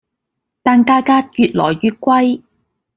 [0.63, 2.41] 但價格越來越貴